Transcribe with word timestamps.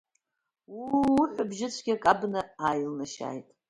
Уу, 0.77 0.89
уу, 1.13 1.23
ҳәа, 1.33 1.43
бжьы 1.49 1.67
цәгьак 1.73 2.03
абна 2.11 2.41
ааилнашьааит. 2.65 3.47